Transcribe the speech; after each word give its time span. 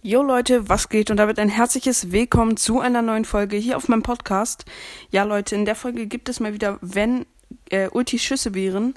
Jo 0.00 0.22
Leute, 0.22 0.68
was 0.68 0.90
geht? 0.90 1.10
Und 1.10 1.16
damit 1.16 1.40
ein 1.40 1.48
herzliches 1.48 2.12
Willkommen 2.12 2.56
zu 2.56 2.78
einer 2.78 3.02
neuen 3.02 3.24
Folge 3.24 3.56
hier 3.56 3.76
auf 3.76 3.88
meinem 3.88 4.04
Podcast. 4.04 4.64
Ja 5.10 5.24
Leute, 5.24 5.56
in 5.56 5.64
der 5.64 5.74
Folge 5.74 6.06
gibt 6.06 6.28
es 6.28 6.38
mal 6.38 6.54
wieder, 6.54 6.78
wenn 6.80 7.26
äh, 7.70 7.88
Ulti 7.88 8.20
Schüsse 8.20 8.54
wären. 8.54 8.94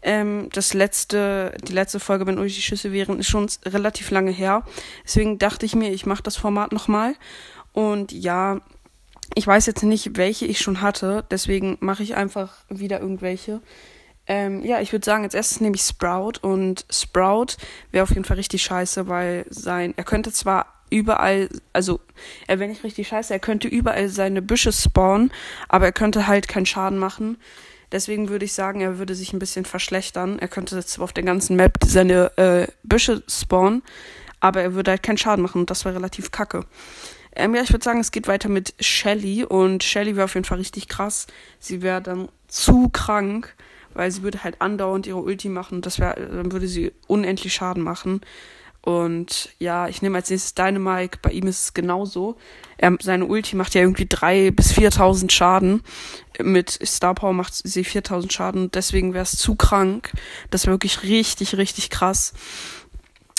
Ähm, 0.00 0.48
das 0.52 0.72
letzte, 0.72 1.56
die 1.66 1.72
letzte 1.72 1.98
Folge, 1.98 2.24
wenn 2.28 2.38
Ulti 2.38 2.62
Schüsse 2.62 2.92
wären, 2.92 3.18
ist 3.18 3.26
schon 3.26 3.48
relativ 3.64 4.12
lange 4.12 4.30
her. 4.30 4.64
Deswegen 5.02 5.40
dachte 5.40 5.66
ich 5.66 5.74
mir, 5.74 5.90
ich 5.90 6.06
mache 6.06 6.22
das 6.22 6.36
Format 6.36 6.70
nochmal. 6.70 7.16
Und 7.72 8.12
ja, 8.12 8.60
ich 9.34 9.48
weiß 9.48 9.66
jetzt 9.66 9.82
nicht, 9.82 10.16
welche 10.16 10.46
ich 10.46 10.60
schon 10.60 10.80
hatte. 10.80 11.24
Deswegen 11.32 11.78
mache 11.80 12.04
ich 12.04 12.14
einfach 12.14 12.58
wieder 12.68 13.00
irgendwelche. 13.00 13.60
Ähm, 14.26 14.64
ja, 14.64 14.80
ich 14.80 14.92
würde 14.92 15.04
sagen, 15.04 15.24
als 15.24 15.34
erstes 15.34 15.60
nehme 15.60 15.76
ich 15.76 15.82
Sprout 15.82 16.38
und 16.40 16.86
Sprout 16.90 17.56
wäre 17.90 18.02
auf 18.02 18.10
jeden 18.10 18.24
Fall 18.24 18.36
richtig 18.38 18.62
scheiße, 18.62 19.08
weil 19.08 19.44
sein, 19.50 19.92
er 19.96 20.04
könnte 20.04 20.32
zwar 20.32 20.66
überall, 20.90 21.48
also 21.72 22.00
er 22.46 22.58
wäre 22.58 22.70
nicht 22.70 22.84
richtig 22.84 23.08
scheiße, 23.08 23.32
er 23.32 23.40
könnte 23.40 23.68
überall 23.68 24.08
seine 24.08 24.40
Büsche 24.40 24.72
spawnen, 24.72 25.30
aber 25.68 25.86
er 25.86 25.92
könnte 25.92 26.26
halt 26.26 26.48
keinen 26.48 26.66
Schaden 26.66 26.98
machen. 26.98 27.36
Deswegen 27.92 28.28
würde 28.28 28.44
ich 28.44 28.54
sagen, 28.54 28.80
er 28.80 28.98
würde 28.98 29.14
sich 29.14 29.32
ein 29.32 29.38
bisschen 29.38 29.64
verschlechtern. 29.64 30.38
Er 30.38 30.48
könnte 30.48 30.84
zwar 30.84 31.04
auf 31.04 31.12
der 31.12 31.22
ganzen 31.22 31.54
Map 31.56 31.78
seine 31.84 32.36
äh, 32.38 32.66
Büsche 32.82 33.22
spawnen, 33.28 33.82
aber 34.40 34.62
er 34.62 34.74
würde 34.74 34.90
halt 34.90 35.02
keinen 35.02 35.18
Schaden 35.18 35.42
machen 35.42 35.60
und 35.60 35.70
das 35.70 35.84
wäre 35.84 35.96
relativ 35.96 36.30
kacke. 36.30 36.64
Ähm, 37.36 37.54
ja, 37.54 37.62
ich 37.62 37.72
würde 37.72 37.84
sagen, 37.84 38.00
es 38.00 38.10
geht 38.10 38.28
weiter 38.28 38.48
mit 38.48 38.74
Shelly 38.80 39.44
und 39.44 39.82
Shelly 39.82 40.16
wäre 40.16 40.24
auf 40.24 40.34
jeden 40.34 40.44
Fall 40.46 40.58
richtig 40.58 40.88
krass. 40.88 41.26
Sie 41.58 41.82
wäre 41.82 42.00
dann 42.00 42.28
zu 42.48 42.88
krank 42.88 43.54
weil 43.94 44.10
sie 44.10 44.22
würde 44.22 44.44
halt 44.44 44.60
andauernd 44.60 45.06
ihre 45.06 45.18
Ulti 45.18 45.48
machen 45.48 45.76
und 45.76 45.86
das 45.86 45.98
wäre, 45.98 46.14
dann 46.14 46.52
würde 46.52 46.68
sie 46.68 46.92
unendlich 47.06 47.54
Schaden 47.54 47.82
machen. 47.82 48.20
Und 48.84 49.48
ja, 49.58 49.88
ich 49.88 50.02
nehme 50.02 50.18
als 50.18 50.28
nächstes 50.28 50.54
Dynamike. 50.54 51.18
Bei 51.22 51.30
ihm 51.30 51.46
ist 51.46 51.64
es 51.64 51.74
genauso. 51.74 52.36
Er, 52.76 52.94
seine 53.00 53.24
Ulti 53.24 53.56
macht 53.56 53.74
ja 53.74 53.80
irgendwie 53.80 54.04
drei 54.06 54.50
bis 54.50 54.72
4.000 54.74 55.30
Schaden. 55.30 55.82
Mit 56.38 56.78
Star 56.84 57.14
Power 57.14 57.32
macht 57.32 57.54
sie 57.54 57.82
4.000 57.82 58.30
Schaden. 58.30 58.70
Deswegen 58.72 59.14
wäre 59.14 59.22
es 59.22 59.38
zu 59.38 59.54
krank. 59.54 60.12
Das 60.50 60.66
wäre 60.66 60.74
wirklich 60.74 61.02
richtig, 61.02 61.56
richtig 61.56 61.88
krass. 61.88 62.34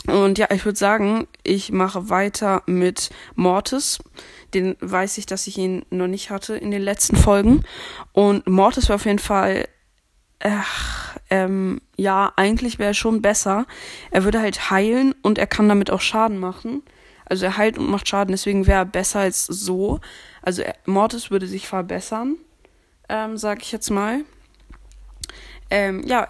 Und 0.08 0.40
ja, 0.40 0.48
ich 0.52 0.66
würde 0.66 0.80
sagen, 0.80 1.28
ich 1.44 1.72
mache 1.72 2.10
weiter 2.10 2.64
mit 2.66 3.12
Mortis. 3.36 4.00
Den 4.56 4.76
weiß 4.80 5.20
ich, 5.20 5.28
dass 5.28 5.46
ich 5.46 5.60
ihn 5.60 5.86
noch 5.92 6.08
nicht 6.08 6.32
hatte 6.32 6.56
in 6.56 6.72
den 6.72 6.82
letzten 6.82 7.16
Folgen. 7.16 7.64
Und 8.14 8.48
Mortis 8.48 8.90
war 8.90 8.96
auf 8.96 9.06
jeden 9.06 9.20
Fall 9.20 9.68
ach, 10.40 11.18
ähm, 11.30 11.82
ja, 11.96 12.34
eigentlich 12.36 12.80
wäre 12.80 12.92
er 12.92 12.94
schon 12.94 13.22
besser. 13.22 13.66
Er 14.12 14.24
würde 14.24 14.42
halt 14.42 14.70
heilen 14.70 15.16
und 15.22 15.38
er 15.38 15.48
kann 15.48 15.70
damit 15.70 15.92
auch 15.92 16.02
Schaden 16.02 16.40
machen. 16.40 16.84
Also 17.26 17.46
er 17.46 17.58
heilt 17.58 17.78
und 17.78 17.90
macht 17.90 18.08
Schaden, 18.08 18.32
deswegen 18.32 18.68
wäre 18.68 18.80
er 18.80 18.86
besser 18.86 19.22
als 19.22 19.46
so. 19.46 20.00
Also 20.42 20.62
er, 20.62 20.76
Mortis 20.86 21.32
würde 21.32 21.48
sich 21.48 21.68
verbessern, 21.68 22.38
ähm, 23.10 23.38
sag 23.38 23.64
ich 23.64 23.72
jetzt 23.72 23.90
mal. 23.90 24.22
Ähm, 25.72 26.04
ja, 26.06 26.28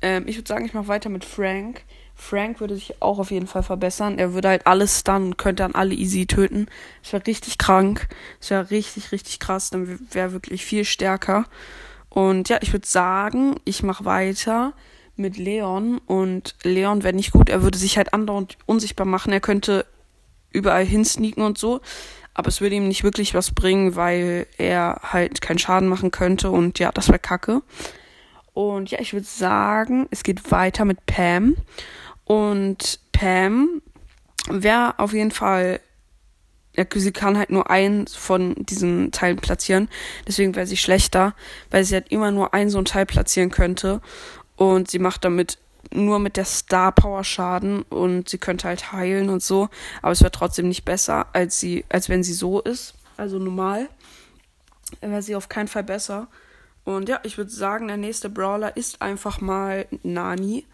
ähm, 0.00 0.24
ich 0.28 0.36
würde 0.36 0.48
sagen, 0.48 0.64
ich 0.64 0.74
mache 0.74 0.88
weiter 0.88 1.08
mit 1.08 1.24
Frank. 1.24 1.82
Frank 2.14 2.60
würde 2.60 2.74
sich 2.74 3.00
auch 3.00 3.18
auf 3.18 3.30
jeden 3.30 3.46
Fall 3.46 3.62
verbessern. 3.62 4.18
Er 4.18 4.34
würde 4.34 4.48
halt 4.48 4.66
alles 4.66 5.00
stunnen 5.00 5.28
und 5.28 5.38
könnte 5.38 5.62
dann 5.62 5.74
alle 5.74 5.94
easy 5.94 6.26
töten. 6.26 6.66
Das 7.02 7.12
wäre 7.12 7.26
richtig 7.26 7.58
krank. 7.58 8.08
Das 8.40 8.50
wäre 8.50 8.70
richtig, 8.70 9.12
richtig 9.12 9.38
krass. 9.38 9.70
Dann 9.70 9.88
wäre 9.88 10.28
er 10.28 10.32
wirklich 10.32 10.64
viel 10.64 10.84
stärker. 10.84 11.44
Und 12.08 12.48
ja, 12.48 12.58
ich 12.62 12.72
würde 12.72 12.86
sagen, 12.86 13.56
ich 13.64 13.82
mache 13.82 14.04
weiter 14.04 14.72
mit 15.16 15.36
Leon. 15.36 15.98
Und 16.06 16.54
Leon 16.62 17.02
wäre 17.02 17.14
nicht 17.14 17.32
gut. 17.32 17.48
Er 17.48 17.62
würde 17.62 17.78
sich 17.78 17.96
halt 17.96 18.14
andauernd 18.14 18.56
unsichtbar 18.66 19.06
machen. 19.06 19.32
Er 19.32 19.40
könnte 19.40 19.84
überall 20.50 20.84
hinsneaken 20.84 21.42
und 21.42 21.58
so. 21.58 21.80
Aber 22.34 22.48
es 22.48 22.60
würde 22.60 22.76
ihm 22.76 22.88
nicht 22.88 23.04
wirklich 23.04 23.34
was 23.34 23.52
bringen, 23.52 23.96
weil 23.96 24.46
er 24.58 25.00
halt 25.02 25.40
keinen 25.40 25.58
Schaden 25.58 25.88
machen 25.88 26.10
könnte. 26.10 26.50
Und 26.50 26.78
ja, 26.78 26.92
das 26.92 27.08
wäre 27.08 27.18
kacke. 27.18 27.62
Und 28.54 28.90
ja, 28.90 29.00
ich 29.00 29.12
würde 29.12 29.26
sagen, 29.26 30.06
es 30.10 30.22
geht 30.22 30.50
weiter 30.50 30.84
mit 30.84 31.04
Pam. 31.06 31.56
Und 32.24 33.00
Pam 33.12 33.82
wäre 34.48 34.98
auf 34.98 35.12
jeden 35.12 35.30
Fall 35.30 35.80
sie 36.94 37.12
kann 37.12 37.38
halt 37.38 37.50
nur 37.50 37.70
eins 37.70 38.14
von 38.14 38.54
diesen 38.58 39.12
Teilen 39.12 39.36
platzieren. 39.36 39.88
Deswegen 40.26 40.54
wäre 40.54 40.66
sie 40.66 40.76
schlechter, 40.76 41.34
weil 41.70 41.84
sie 41.84 41.94
halt 41.94 42.10
immer 42.10 42.30
nur 42.30 42.54
ein 42.54 42.70
so 42.70 42.78
ein 42.78 42.84
Teil 42.84 43.06
platzieren 43.06 43.50
könnte. 43.50 44.00
Und 44.56 44.90
sie 44.90 44.98
macht 44.98 45.24
damit 45.24 45.58
nur 45.92 46.18
mit 46.18 46.36
der 46.36 46.44
Star 46.44 46.92
Power 46.92 47.24
Schaden 47.24 47.82
und 47.82 48.28
sie 48.28 48.38
könnte 48.38 48.68
halt 48.68 48.92
heilen 48.92 49.30
und 49.30 49.42
so. 49.42 49.68
Aber 50.02 50.12
es 50.12 50.20
wäre 50.20 50.32
trotzdem 50.32 50.68
nicht 50.68 50.84
besser, 50.84 51.26
als 51.32 51.58
sie, 51.60 51.84
als 51.88 52.08
wenn 52.08 52.22
sie 52.22 52.34
so 52.34 52.60
ist. 52.60 52.94
Also 53.16 53.38
normal. 53.38 53.88
Wäre 55.00 55.22
sie 55.22 55.36
auf 55.36 55.48
keinen 55.48 55.68
Fall 55.68 55.84
besser. 55.84 56.28
Und 56.84 57.08
ja, 57.08 57.20
ich 57.22 57.36
würde 57.36 57.50
sagen, 57.50 57.88
der 57.88 57.96
nächste 57.96 58.30
Brawler 58.30 58.76
ist 58.76 59.02
einfach 59.02 59.40
mal 59.40 59.86
Nani. 60.02 60.66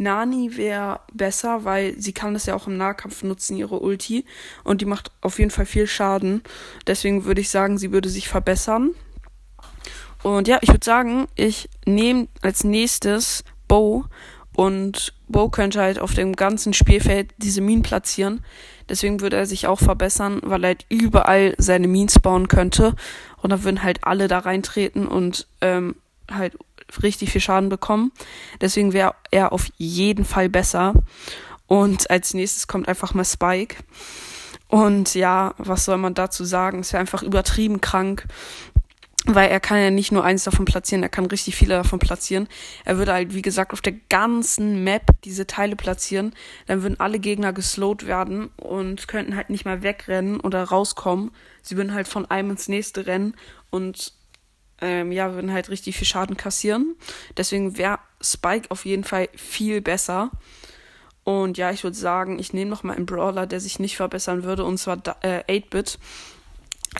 Nani 0.00 0.56
wäre 0.56 1.00
besser, 1.12 1.64
weil 1.64 1.94
sie 2.00 2.14
kann 2.14 2.32
das 2.32 2.46
ja 2.46 2.54
auch 2.54 2.66
im 2.66 2.78
Nahkampf 2.78 3.22
nutzen, 3.22 3.56
ihre 3.56 3.80
Ulti. 3.80 4.24
Und 4.64 4.80
die 4.80 4.86
macht 4.86 5.12
auf 5.20 5.38
jeden 5.38 5.50
Fall 5.50 5.66
viel 5.66 5.86
Schaden. 5.86 6.42
Deswegen 6.86 7.26
würde 7.26 7.42
ich 7.42 7.50
sagen, 7.50 7.76
sie 7.76 7.92
würde 7.92 8.08
sich 8.08 8.26
verbessern. 8.26 8.92
Und 10.22 10.48
ja, 10.48 10.58
ich 10.62 10.70
würde 10.70 10.84
sagen, 10.84 11.28
ich 11.34 11.68
nehme 11.84 12.28
als 12.40 12.64
nächstes 12.64 13.44
Bo. 13.68 14.06
Und 14.56 15.12
Bo 15.28 15.50
könnte 15.50 15.80
halt 15.82 15.98
auf 15.98 16.14
dem 16.14 16.34
ganzen 16.34 16.72
Spielfeld 16.72 17.34
diese 17.36 17.60
Minen 17.60 17.82
platzieren. 17.82 18.42
Deswegen 18.88 19.20
würde 19.20 19.36
er 19.36 19.46
sich 19.46 19.66
auch 19.66 19.78
verbessern, 19.78 20.40
weil 20.42 20.64
er 20.64 20.68
halt 20.68 20.86
überall 20.88 21.54
seine 21.58 21.88
Minen 21.88 22.08
spawnen 22.08 22.48
könnte. 22.48 22.94
Und 23.42 23.50
dann 23.50 23.64
würden 23.64 23.82
halt 23.82 24.02
alle 24.04 24.28
da 24.28 24.38
reintreten 24.38 25.06
und 25.06 25.46
ähm, 25.60 25.94
halt 26.36 26.56
richtig 27.02 27.30
viel 27.30 27.40
Schaden 27.40 27.68
bekommen. 27.68 28.12
Deswegen 28.60 28.92
wäre 28.92 29.14
er 29.30 29.52
auf 29.52 29.68
jeden 29.76 30.24
Fall 30.24 30.48
besser. 30.48 30.94
Und 31.66 32.10
als 32.10 32.34
nächstes 32.34 32.66
kommt 32.66 32.88
einfach 32.88 33.14
mal 33.14 33.24
Spike. 33.24 33.76
Und 34.68 35.14
ja, 35.14 35.54
was 35.58 35.84
soll 35.84 35.98
man 35.98 36.14
dazu 36.14 36.44
sagen? 36.44 36.80
Es 36.80 36.92
wäre 36.92 37.00
einfach 37.00 37.22
übertrieben 37.22 37.80
krank. 37.80 38.26
Weil 39.26 39.50
er 39.50 39.60
kann 39.60 39.78
ja 39.78 39.90
nicht 39.90 40.12
nur 40.12 40.24
eins 40.24 40.44
davon 40.44 40.64
platzieren, 40.64 41.02
er 41.02 41.10
kann 41.10 41.26
richtig 41.26 41.54
viele 41.54 41.74
davon 41.74 41.98
platzieren. 41.98 42.48
Er 42.86 42.96
würde 42.96 43.12
halt, 43.12 43.34
wie 43.34 43.42
gesagt, 43.42 43.74
auf 43.74 43.82
der 43.82 43.92
ganzen 44.08 44.82
Map 44.82 45.02
diese 45.24 45.46
Teile 45.46 45.76
platzieren. 45.76 46.34
Dann 46.66 46.82
würden 46.82 46.98
alle 46.98 47.18
Gegner 47.18 47.52
geslowt 47.52 48.06
werden 48.06 48.46
und 48.56 49.08
könnten 49.08 49.36
halt 49.36 49.50
nicht 49.50 49.66
mal 49.66 49.82
wegrennen 49.82 50.40
oder 50.40 50.64
rauskommen. 50.64 51.32
Sie 51.60 51.76
würden 51.76 51.92
halt 51.92 52.08
von 52.08 52.30
einem 52.30 52.52
ins 52.52 52.68
nächste 52.68 53.06
rennen 53.06 53.34
und 53.68 54.14
ähm, 54.80 55.12
ja, 55.12 55.34
würden 55.34 55.52
halt 55.52 55.70
richtig 55.70 55.96
viel 55.96 56.06
Schaden 56.06 56.36
kassieren. 56.36 56.96
Deswegen 57.36 57.76
wäre 57.78 57.98
Spike 58.20 58.70
auf 58.70 58.84
jeden 58.84 59.04
Fall 59.04 59.28
viel 59.34 59.80
besser. 59.80 60.30
Und 61.24 61.58
ja, 61.58 61.70
ich 61.70 61.84
würde 61.84 61.96
sagen, 61.96 62.38
ich 62.38 62.52
nehme 62.52 62.70
noch 62.70 62.82
mal 62.82 62.96
einen 62.96 63.06
Brawler, 63.06 63.46
der 63.46 63.60
sich 63.60 63.78
nicht 63.78 63.96
verbessern 63.96 64.42
würde, 64.42 64.64
und 64.64 64.78
zwar 64.78 64.98
äh, 65.22 65.42
8-Bit. 65.48 65.98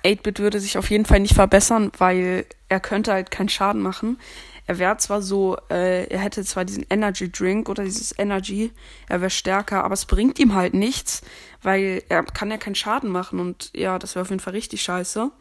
8-Bit 0.05 0.39
würde 0.39 0.61
sich 0.61 0.79
auf 0.79 0.91
jeden 0.91 1.05
Fall 1.05 1.21
nicht 1.21 1.35
verbessern, 1.35 1.91
weil 1.99 2.47
er 2.69 2.81
könnte 2.81 3.13
halt 3.13 3.31
keinen 3.31 3.49
Schaden 3.49 3.81
machen. 3.81 4.19
Er 4.67 4.79
wäre 4.79 4.97
zwar 4.99 5.21
so, 5.21 5.57
äh, 5.69 6.05
er 6.05 6.21
hätte 6.21 6.45
zwar 6.45 6.65
diesen 6.65 6.87
Energy 6.91 7.29
Drink 7.33 7.69
oder 7.69 7.83
dieses 7.83 8.17
Energy, 8.17 8.71
er 9.09 9.21
wäre 9.21 9.31
stärker, 9.31 9.83
aber 9.83 9.95
es 9.95 10.05
bringt 10.05 10.39
ihm 10.39 10.55
halt 10.55 10.75
nichts, 10.75 11.23
weil 11.61 12.05
er 12.09 12.23
kann 12.23 12.53
ja 12.53 12.57
keinen 12.57 12.77
Schaden 12.77 13.11
machen 13.11 13.41
und 13.41 13.73
ja, 13.75 13.99
das 13.99 14.15
wäre 14.15 14.23
auf 14.23 14.31
jeden 14.31 14.39
Fall 14.39 14.53
richtig 14.53 14.83
scheiße. 14.83 15.33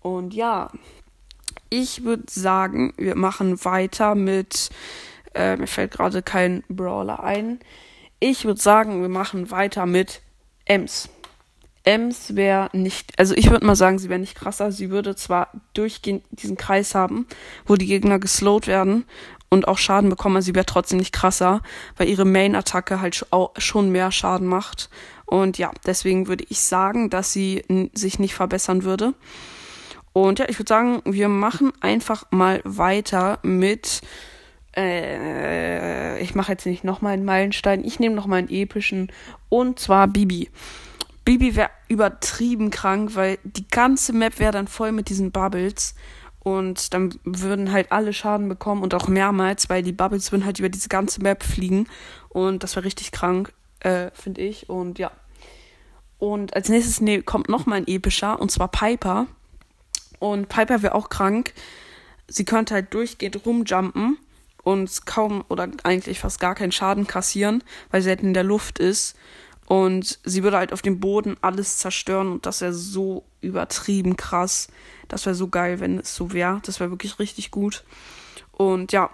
Und 0.00 0.32
ja, 0.32 0.70
ich 1.70 2.04
würde 2.04 2.24
sagen, 2.28 2.92
wir 2.96 3.16
machen 3.16 3.64
weiter 3.64 4.14
mit. 4.14 4.70
Äh, 5.34 5.56
mir 5.56 5.66
fällt 5.66 5.92
gerade 5.92 6.22
kein 6.22 6.64
Brawler 6.68 7.22
ein. 7.22 7.60
Ich 8.20 8.44
würde 8.44 8.60
sagen, 8.60 9.02
wir 9.02 9.08
machen 9.08 9.50
weiter 9.50 9.86
mit 9.86 10.22
Ems. 10.64 11.08
Ems 11.84 12.34
wäre 12.34 12.68
nicht, 12.72 13.16
also 13.18 13.34
ich 13.34 13.50
würde 13.50 13.64
mal 13.64 13.76
sagen, 13.76 13.98
sie 13.98 14.08
wäre 14.08 14.18
nicht 14.18 14.34
krasser. 14.34 14.72
Sie 14.72 14.90
würde 14.90 15.14
zwar 15.14 15.50
durchgehend 15.74 16.24
diesen 16.30 16.56
Kreis 16.56 16.94
haben, 16.94 17.26
wo 17.66 17.76
die 17.76 17.86
Gegner 17.86 18.18
geslowt 18.18 18.66
werden 18.66 19.04
und 19.48 19.68
auch 19.68 19.78
Schaden 19.78 20.10
bekommen, 20.10 20.36
aber 20.36 20.42
sie 20.42 20.54
wäre 20.54 20.66
trotzdem 20.66 20.98
nicht 20.98 21.12
krasser, 21.12 21.62
weil 21.96 22.08
ihre 22.08 22.24
Main-Attacke 22.24 23.00
halt 23.00 23.24
schon 23.58 23.90
mehr 23.90 24.10
Schaden 24.10 24.48
macht. 24.48 24.90
Und 25.26 25.58
ja, 25.58 25.70
deswegen 25.86 26.26
würde 26.26 26.44
ich 26.48 26.60
sagen, 26.60 27.10
dass 27.10 27.32
sie 27.32 27.62
sich 27.94 28.18
nicht 28.18 28.34
verbessern 28.34 28.82
würde. 28.82 29.14
Und 30.16 30.38
ja, 30.38 30.48
ich 30.48 30.58
würde 30.58 30.70
sagen, 30.70 31.02
wir 31.04 31.28
machen 31.28 31.74
einfach 31.82 32.24
mal 32.30 32.62
weiter 32.64 33.38
mit. 33.42 34.00
Äh, 34.74 36.18
ich 36.22 36.34
mache 36.34 36.52
jetzt 36.52 36.64
nicht 36.64 36.84
nochmal 36.84 37.12
einen 37.12 37.26
Meilenstein, 37.26 37.84
ich 37.84 38.00
nehme 38.00 38.14
nochmal 38.14 38.38
einen 38.38 38.48
epischen. 38.48 39.12
Und 39.50 39.78
zwar 39.78 40.08
Bibi. 40.08 40.48
Bibi 41.26 41.54
wäre 41.54 41.68
übertrieben 41.88 42.70
krank, 42.70 43.10
weil 43.14 43.36
die 43.44 43.68
ganze 43.68 44.14
Map 44.14 44.38
wäre 44.38 44.52
dann 44.52 44.68
voll 44.68 44.90
mit 44.90 45.10
diesen 45.10 45.32
Bubbles. 45.32 45.94
Und 46.38 46.94
dann 46.94 47.14
würden 47.24 47.70
halt 47.70 47.92
alle 47.92 48.14
Schaden 48.14 48.48
bekommen 48.48 48.82
und 48.82 48.94
auch 48.94 49.08
mehrmals, 49.08 49.68
weil 49.68 49.82
die 49.82 49.92
Bubbles 49.92 50.32
würden 50.32 50.46
halt 50.46 50.58
über 50.60 50.70
diese 50.70 50.88
ganze 50.88 51.20
Map 51.20 51.42
fliegen. 51.42 51.88
Und 52.30 52.62
das 52.62 52.74
wäre 52.74 52.86
richtig 52.86 53.12
krank, 53.12 53.52
äh, 53.80 54.10
finde 54.14 54.40
ich. 54.40 54.70
Und 54.70 54.98
ja. 54.98 55.10
Und 56.16 56.56
als 56.56 56.70
nächstes 56.70 57.02
nee, 57.02 57.20
kommt 57.20 57.50
noch 57.50 57.66
mal 57.66 57.76
ein 57.76 57.86
epischer, 57.86 58.40
und 58.40 58.50
zwar 58.50 58.68
Piper. 58.68 59.26
Und 60.18 60.48
Piper 60.48 60.82
wäre 60.82 60.94
auch 60.94 61.08
krank. 61.08 61.52
Sie 62.28 62.44
könnte 62.44 62.74
halt 62.74 62.92
durchgehend 62.92 63.44
rumjumpen 63.46 64.18
und 64.62 65.06
kaum 65.06 65.44
oder 65.48 65.68
eigentlich 65.84 66.18
fast 66.18 66.40
gar 66.40 66.54
keinen 66.54 66.72
Schaden 66.72 67.06
kassieren, 67.06 67.62
weil 67.90 68.02
sie 68.02 68.08
halt 68.08 68.22
in 68.22 68.34
der 68.34 68.42
Luft 68.42 68.78
ist. 68.78 69.16
Und 69.66 70.18
sie 70.24 70.42
würde 70.42 70.58
halt 70.58 70.72
auf 70.72 70.82
dem 70.82 71.00
Boden 71.00 71.36
alles 71.40 71.78
zerstören 71.78 72.28
und 72.28 72.46
das 72.46 72.60
wäre 72.60 72.72
so 72.72 73.24
übertrieben 73.40 74.16
krass. 74.16 74.68
Das 75.08 75.26
wäre 75.26 75.34
so 75.34 75.48
geil, 75.48 75.80
wenn 75.80 75.98
es 75.98 76.14
so 76.14 76.32
wäre. 76.32 76.60
Das 76.64 76.80
wäre 76.80 76.90
wirklich 76.90 77.18
richtig 77.18 77.50
gut. 77.50 77.84
Und 78.52 78.92
ja. 78.92 79.10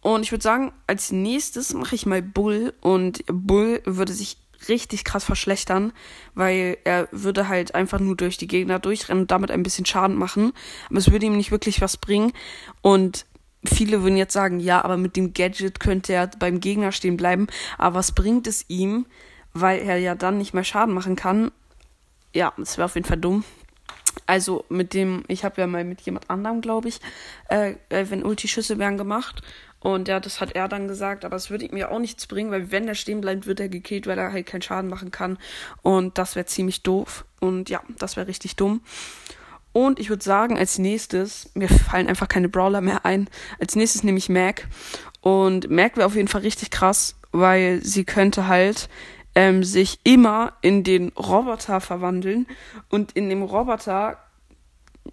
Und 0.00 0.22
ich 0.22 0.32
würde 0.32 0.42
sagen, 0.42 0.72
als 0.86 1.12
nächstes 1.12 1.74
mache 1.74 1.94
ich 1.94 2.06
mal 2.06 2.22
Bull 2.22 2.74
und 2.80 3.24
Bull 3.26 3.82
würde 3.84 4.12
sich 4.12 4.38
richtig 4.68 5.04
krass 5.04 5.24
verschlechtern, 5.24 5.92
weil 6.34 6.78
er 6.84 7.08
würde 7.12 7.48
halt 7.48 7.74
einfach 7.74 8.00
nur 8.00 8.16
durch 8.16 8.36
die 8.36 8.48
Gegner 8.48 8.78
durchrennen 8.78 9.22
und 9.22 9.30
damit 9.30 9.50
ein 9.50 9.62
bisschen 9.62 9.86
Schaden 9.86 10.16
machen. 10.16 10.52
Aber 10.88 10.98
es 10.98 11.10
würde 11.10 11.26
ihm 11.26 11.36
nicht 11.36 11.50
wirklich 11.50 11.80
was 11.80 11.96
bringen. 11.96 12.32
Und 12.82 13.26
viele 13.64 14.02
würden 14.02 14.16
jetzt 14.16 14.32
sagen, 14.32 14.60
ja, 14.60 14.84
aber 14.84 14.96
mit 14.96 15.16
dem 15.16 15.32
Gadget 15.32 15.80
könnte 15.80 16.12
er 16.12 16.26
beim 16.26 16.60
Gegner 16.60 16.92
stehen 16.92 17.16
bleiben. 17.16 17.46
Aber 17.76 17.96
was 17.96 18.12
bringt 18.12 18.46
es 18.46 18.64
ihm, 18.68 19.06
weil 19.52 19.80
er 19.80 19.98
ja 19.98 20.14
dann 20.14 20.38
nicht 20.38 20.54
mehr 20.54 20.64
Schaden 20.64 20.94
machen 20.94 21.16
kann? 21.16 21.52
Ja, 22.34 22.52
das 22.56 22.76
wäre 22.76 22.86
auf 22.86 22.94
jeden 22.94 23.06
Fall 23.06 23.18
dumm. 23.18 23.44
Also 24.26 24.64
mit 24.68 24.94
dem, 24.94 25.24
ich 25.28 25.44
habe 25.44 25.60
ja 25.60 25.66
mal 25.66 25.84
mit 25.84 26.00
jemand 26.02 26.28
anderem, 26.28 26.60
glaube 26.60 26.88
ich, 26.88 27.00
äh, 27.48 27.74
äh, 27.88 28.10
wenn 28.10 28.24
Ulti-Schüsse 28.24 28.78
wären 28.78 28.98
gemacht. 28.98 29.42
Und 29.80 30.08
ja, 30.08 30.18
das 30.18 30.40
hat 30.40 30.52
er 30.52 30.68
dann 30.68 30.88
gesagt, 30.88 31.24
aber 31.24 31.36
es 31.36 31.50
würde 31.50 31.68
mir 31.72 31.90
auch 31.90 32.00
nichts 32.00 32.26
bringen, 32.26 32.50
weil 32.50 32.72
wenn 32.72 32.88
er 32.88 32.94
stehen 32.94 33.20
bleibt, 33.20 33.46
wird 33.46 33.60
er 33.60 33.68
gekillt, 33.68 34.06
weil 34.06 34.18
er 34.18 34.32
halt 34.32 34.46
keinen 34.46 34.62
Schaden 34.62 34.90
machen 34.90 35.10
kann. 35.10 35.38
Und 35.82 36.18
das 36.18 36.34
wäre 36.34 36.46
ziemlich 36.46 36.82
doof. 36.82 37.24
Und 37.40 37.70
ja, 37.70 37.80
das 37.98 38.16
wäre 38.16 38.26
richtig 38.26 38.56
dumm. 38.56 38.80
Und 39.72 40.00
ich 40.00 40.08
würde 40.08 40.24
sagen, 40.24 40.58
als 40.58 40.78
nächstes, 40.78 41.50
mir 41.54 41.68
fallen 41.68 42.08
einfach 42.08 42.28
keine 42.28 42.48
Brawler 42.48 42.80
mehr 42.80 43.04
ein. 43.04 43.28
Als 43.60 43.76
nächstes 43.76 44.02
nehme 44.02 44.18
ich 44.18 44.28
Mac. 44.28 44.66
Und 45.20 45.70
Mac 45.70 45.96
wäre 45.96 46.06
auf 46.06 46.16
jeden 46.16 46.28
Fall 46.28 46.40
richtig 46.40 46.70
krass, 46.70 47.16
weil 47.30 47.80
sie 47.84 48.04
könnte 48.04 48.48
halt 48.48 48.88
ähm, 49.36 49.62
sich 49.62 50.00
immer 50.02 50.54
in 50.62 50.82
den 50.82 51.10
Roboter 51.10 51.80
verwandeln. 51.80 52.48
Und 52.88 53.12
in 53.12 53.28
dem 53.28 53.42
Roboter, 53.42 54.18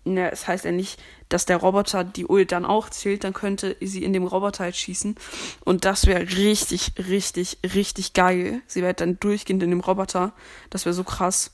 ne, 0.05 0.31
es 0.31 0.47
heißt 0.47 0.65
ja 0.65 0.71
nicht, 0.71 1.01
dass 1.29 1.45
der 1.45 1.57
Roboter 1.57 2.03
die 2.03 2.25
Ult 2.25 2.51
dann 2.51 2.65
auch 2.65 2.89
zählt, 2.89 3.23
dann 3.23 3.33
könnte 3.33 3.75
sie 3.81 4.03
in 4.03 4.13
dem 4.13 4.25
Roboter 4.25 4.65
halt 4.65 4.75
schießen. 4.75 5.15
Und 5.63 5.85
das 5.85 6.05
wäre 6.05 6.21
richtig, 6.21 6.93
richtig, 7.09 7.57
richtig 7.73 8.13
geil. 8.13 8.61
Sie 8.67 8.81
wäre 8.81 8.93
dann 8.93 9.19
durchgehend 9.19 9.63
in 9.63 9.71
dem 9.71 9.79
Roboter. 9.79 10.33
Das 10.69 10.85
wäre 10.85 10.93
so 10.93 11.03
krass. 11.03 11.51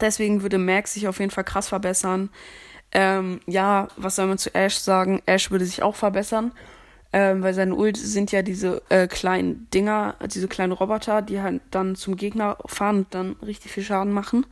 Deswegen 0.00 0.42
würde 0.42 0.58
Max 0.58 0.94
sich 0.94 1.08
auf 1.08 1.18
jeden 1.18 1.30
Fall 1.30 1.44
krass 1.44 1.68
verbessern. 1.68 2.30
Ähm, 2.92 3.40
ja, 3.46 3.88
was 3.96 4.16
soll 4.16 4.26
man 4.26 4.38
zu 4.38 4.54
Ash 4.54 4.76
sagen? 4.76 5.22
Ash 5.26 5.50
würde 5.50 5.64
sich 5.64 5.82
auch 5.82 5.96
verbessern. 5.96 6.52
Ähm, 7.10 7.42
weil 7.42 7.54
seine 7.54 7.74
Ult 7.74 7.96
sind 7.96 8.32
ja 8.32 8.42
diese 8.42 8.82
äh, 8.90 9.06
kleinen 9.06 9.66
Dinger, 9.72 10.16
diese 10.26 10.46
kleinen 10.46 10.72
Roboter, 10.72 11.22
die 11.22 11.40
halt 11.40 11.62
dann 11.70 11.96
zum 11.96 12.16
Gegner 12.16 12.58
fahren 12.66 12.98
und 12.98 13.14
dann 13.14 13.36
richtig 13.40 13.72
viel 13.72 13.82
Schaden 13.82 14.12
machen. 14.12 14.44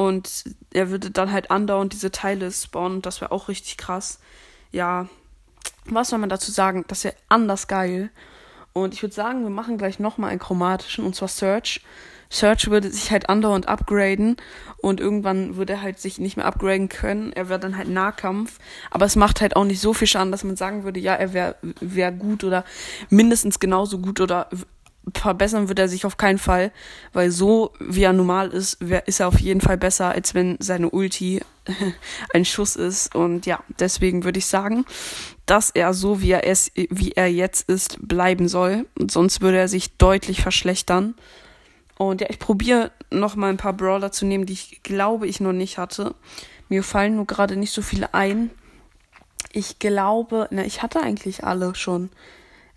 Und 0.00 0.44
er 0.72 0.88
würde 0.88 1.10
dann 1.10 1.30
halt 1.30 1.50
andauernd 1.50 1.92
diese 1.92 2.10
Teile 2.10 2.50
spawnen 2.50 3.02
das 3.02 3.20
wäre 3.20 3.32
auch 3.32 3.48
richtig 3.48 3.76
krass. 3.76 4.18
Ja, 4.72 5.10
was 5.84 6.08
soll 6.08 6.18
man 6.18 6.30
dazu 6.30 6.50
sagen? 6.50 6.86
Das 6.88 7.04
wäre 7.04 7.14
anders 7.28 7.68
geil. 7.68 8.08
Und 8.72 8.94
ich 8.94 9.02
würde 9.02 9.14
sagen, 9.14 9.42
wir 9.42 9.50
machen 9.50 9.76
gleich 9.76 9.98
nochmal 9.98 10.30
einen 10.30 10.38
chromatischen, 10.38 11.04
und 11.04 11.14
zwar 11.14 11.28
Search. 11.28 11.82
Search 12.30 12.70
würde 12.70 12.90
sich 12.90 13.10
halt 13.10 13.28
andauernd 13.28 13.68
upgraden 13.68 14.38
und 14.78 15.00
irgendwann 15.00 15.56
würde 15.56 15.74
er 15.74 15.82
halt 15.82 15.98
sich 15.98 16.18
nicht 16.18 16.38
mehr 16.38 16.46
upgraden 16.46 16.88
können. 16.88 17.34
Er 17.34 17.50
wäre 17.50 17.60
dann 17.60 17.76
halt 17.76 17.90
Nahkampf. 17.90 18.58
Aber 18.90 19.04
es 19.04 19.16
macht 19.16 19.42
halt 19.42 19.54
auch 19.54 19.64
nicht 19.64 19.82
so 19.82 19.92
viel 19.92 20.08
Schaden, 20.08 20.32
dass 20.32 20.44
man 20.44 20.56
sagen 20.56 20.82
würde, 20.82 20.98
ja, 20.98 21.12
er 21.12 21.34
wäre 21.34 21.56
wär 21.82 22.10
gut 22.10 22.42
oder 22.42 22.64
mindestens 23.10 23.60
genauso 23.60 23.98
gut 23.98 24.22
oder 24.22 24.48
verbessern 25.14 25.68
wird 25.68 25.78
er 25.78 25.88
sich 25.88 26.04
auf 26.04 26.16
keinen 26.16 26.38
Fall, 26.38 26.72
weil 27.12 27.30
so 27.30 27.72
wie 27.80 28.02
er 28.02 28.12
normal 28.12 28.50
ist, 28.50 28.82
ist 29.06 29.20
er 29.20 29.28
auf 29.28 29.40
jeden 29.40 29.60
Fall 29.60 29.78
besser, 29.78 30.10
als 30.10 30.34
wenn 30.34 30.56
seine 30.60 30.90
Ulti 30.90 31.40
ein 32.34 32.44
Schuss 32.44 32.76
ist. 32.76 33.14
Und 33.14 33.46
ja, 33.46 33.62
deswegen 33.78 34.24
würde 34.24 34.38
ich 34.38 34.46
sagen, 34.46 34.84
dass 35.46 35.70
er 35.70 35.94
so 35.94 36.20
wie 36.20 36.32
er 36.32 36.46
es, 36.46 36.70
wie 36.74 37.12
er 37.12 37.30
jetzt 37.30 37.68
ist, 37.68 37.98
bleiben 38.06 38.48
soll. 38.48 38.86
Sonst 39.10 39.40
würde 39.40 39.58
er 39.58 39.68
sich 39.68 39.96
deutlich 39.96 40.42
verschlechtern. 40.42 41.14
Und 41.96 42.20
ja, 42.20 42.28
ich 42.30 42.38
probiere 42.38 42.92
noch 43.10 43.36
mal 43.36 43.50
ein 43.50 43.56
paar 43.56 43.72
Brawler 43.72 44.12
zu 44.12 44.26
nehmen, 44.26 44.46
die 44.46 44.54
ich 44.54 44.82
glaube 44.82 45.26
ich 45.26 45.40
noch 45.40 45.52
nicht 45.52 45.78
hatte. 45.78 46.14
Mir 46.68 46.82
fallen 46.82 47.16
nur 47.16 47.26
gerade 47.26 47.56
nicht 47.56 47.72
so 47.72 47.82
viele 47.82 48.14
ein. 48.14 48.50
Ich 49.52 49.78
glaube, 49.80 50.46
na, 50.50 50.64
ich 50.64 50.82
hatte 50.82 51.02
eigentlich 51.02 51.42
alle 51.42 51.74
schon. 51.74 52.10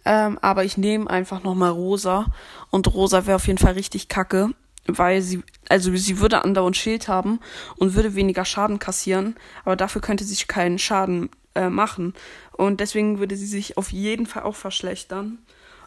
Ähm, 0.06 0.38
aber 0.42 0.64
ich 0.66 0.78
nehme 0.78 1.10
einfach 1.10 1.44
noch 1.44 1.56
mal 1.56 1.70
Rosa. 1.70 2.26
Und 2.70 2.94
Rosa 2.94 3.26
wäre 3.26 3.36
auf 3.36 3.48
jeden 3.48 3.60
Fall 3.60 3.74
richtig 3.74 4.08
kacke. 4.08 4.50
Weil 4.86 5.22
sie, 5.22 5.44
also 5.70 5.96
sie 5.96 6.20
würde 6.20 6.44
andauernd 6.44 6.76
Schild 6.76 7.08
haben 7.08 7.40
und 7.78 7.96
würde 7.96 8.16
weniger 8.16 8.44
Schaden 8.44 8.80
kassieren. 8.80 9.36
Aber 9.64 9.78
dafür 9.78 10.02
könnte 10.02 10.26
sie 10.26 10.44
keinen 10.46 10.78
Schaden 10.78 11.30
äh, 11.56 11.70
machen. 11.70 12.14
Und 12.52 12.80
deswegen 12.80 13.20
würde 13.20 13.38
sie 13.38 13.46
sich 13.46 13.78
auf 13.78 13.92
jeden 13.94 14.26
Fall 14.26 14.44
auch 14.44 14.56
verschlechtern. 14.56 15.40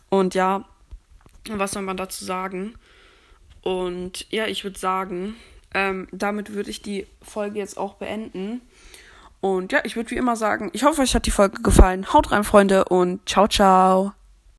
Und 0.08 0.34
ja, 0.34 0.64
was 1.50 1.72
soll 1.72 1.82
man 1.82 1.96
dazu 1.96 2.24
sagen? 2.24 2.74
Und 3.62 4.26
ja, 4.30 4.46
ich 4.46 4.64
würde 4.64 4.78
sagen, 4.78 5.34
ähm, 5.74 6.08
damit 6.12 6.54
würde 6.54 6.70
ich 6.70 6.82
die 6.82 7.06
Folge 7.20 7.58
jetzt 7.58 7.76
auch 7.76 7.94
beenden. 7.94 8.60
Und 9.40 9.72
ja, 9.72 9.80
ich 9.84 9.96
würde 9.96 10.10
wie 10.10 10.16
immer 10.16 10.36
sagen, 10.36 10.70
ich 10.72 10.84
hoffe, 10.84 11.02
euch 11.02 11.14
hat 11.14 11.26
die 11.26 11.30
Folge 11.30 11.62
gefallen. 11.62 12.12
Haut 12.12 12.32
rein, 12.32 12.44
Freunde, 12.44 12.84
und 12.86 13.28
ciao, 13.28 13.46
ciao. 13.46 14.12